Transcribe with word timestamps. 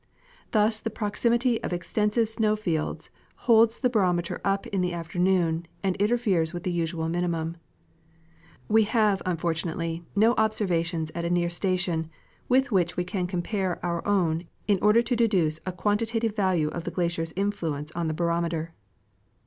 Thus 0.49 0.79
the 0.79 0.89
proximity 0.89 1.61
of 1.63 1.71
extensive 1.71 2.27
snow 2.27 2.55
fields 2.55 3.11
holds 3.45 3.77
the 3.77 3.87
barometer 3.91 4.41
up 4.43 4.65
in 4.65 4.81
the 4.81 4.93
afternoon 4.93 5.67
and 5.83 5.95
interferes 5.97 6.53
with 6.53 6.63
the 6.63 6.71
usual 6.71 7.07
minimum. 7.07 7.57
We 8.67 8.85
have, 8.85 9.21
unfortunately, 9.27 10.03
no 10.15 10.33
observations 10.39 11.11
at 11.13 11.23
a 11.23 11.29
near 11.29 11.51
station 11.51 12.09
with 12.49 12.71
which 12.71 12.97
we 12.97 13.03
can 13.03 13.27
compare 13.27 13.77
our 13.85 14.03
own 14.07 14.47
in 14.67 14.79
order 14.81 15.03
to 15.03 15.15
deduce 15.15 15.59
a 15.67 15.71
quanti 15.71 16.07
tative 16.07 16.35
value 16.35 16.69
of 16.69 16.83
the 16.83 16.89
glacier's 16.89 17.31
influence 17.35 17.91
on 17.91 18.07
the 18.07 18.13
barometer. 18.15 18.73